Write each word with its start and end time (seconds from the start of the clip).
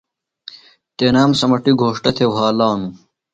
تنام 0.97 1.31
سمَٹیۡ 1.39 1.75
گھوݜتہ 1.81 2.09
تھےۡ 2.15 2.29
وھالانوۡ۔ 2.33 2.91